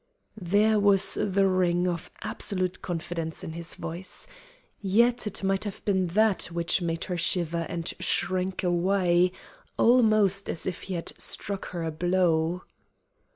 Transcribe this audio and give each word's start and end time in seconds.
There 0.41 0.79
was 0.79 1.13
the 1.13 1.47
ring 1.47 1.87
of 1.87 2.09
absolute 2.23 2.81
confidence 2.81 3.43
in 3.43 3.53
his 3.53 3.75
voice. 3.75 4.25
Yet 4.81 5.27
it 5.27 5.43
might 5.43 5.63
have 5.63 5.85
been 5.85 6.07
that 6.17 6.45
which 6.45 6.81
made 6.81 7.03
her 7.03 7.17
shiver 7.19 7.67
and 7.69 7.87
shrink 7.99 8.63
away, 8.63 9.31
almost 9.77 10.49
as 10.49 10.65
if 10.65 10.81
he 10.89 10.95
had 10.95 11.13
struck 11.21 11.67
her 11.67 11.83
a 11.83 11.91
blow. 11.91 12.63